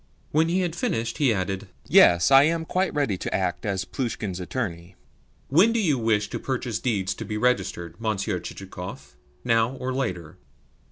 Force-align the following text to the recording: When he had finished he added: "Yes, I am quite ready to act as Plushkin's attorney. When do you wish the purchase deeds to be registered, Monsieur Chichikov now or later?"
When 0.31 0.49
he 0.49 0.61
had 0.61 0.75
finished 0.75 1.19
he 1.19 1.31
added: 1.31 1.67
"Yes, 1.87 2.31
I 2.31 2.45
am 2.45 2.65
quite 2.65 2.91
ready 2.91 3.19
to 3.19 3.31
act 3.35 3.67
as 3.67 3.85
Plushkin's 3.85 4.39
attorney. 4.39 4.95
When 5.49 5.71
do 5.71 5.79
you 5.79 5.99
wish 5.99 6.27
the 6.27 6.39
purchase 6.39 6.79
deeds 6.79 7.13
to 7.13 7.23
be 7.23 7.37
registered, 7.37 8.01
Monsieur 8.01 8.39
Chichikov 8.39 9.15
now 9.43 9.73
or 9.75 9.93
later?" 9.93 10.39